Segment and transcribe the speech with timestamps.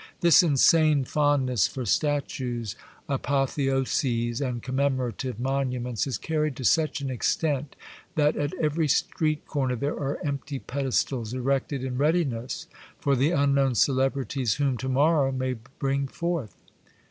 [0.21, 2.75] This insane fondness for statues,
[3.07, 7.75] apotheoses, and commemorative monuments is carried to such an extent
[8.15, 12.65] that at every street corner there are empty pedestals, erected in readi ness
[12.99, 16.55] for the unknown celebrities whom to morrow may bring forth.